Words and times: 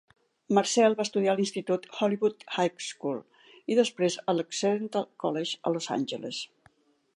Marcel 0.57 0.95
va 1.01 1.05
estudiar 1.07 1.33
a 1.33 1.37
l'institut 1.39 1.85
Hollywood 1.97 2.47
High 2.55 2.81
School, 2.87 3.21
i 3.75 3.79
després 3.81 4.19
a 4.25 4.35
l'Occidental 4.39 5.09
College, 5.25 5.63
a 5.71 5.75
Los 5.77 5.93
Angeles. 6.01 6.45